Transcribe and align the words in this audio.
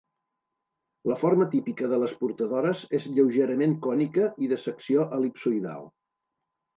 La 1.09 1.17
forma 1.23 1.45
típica 1.49 1.89
de 1.91 1.99
les 2.03 2.15
portadores 2.21 2.81
és 2.99 3.05
lleugerament 3.17 3.75
cònica 3.87 4.25
i 4.47 4.49
de 4.55 4.59
secció 4.63 5.05
el·lipsoidal. 5.19 5.85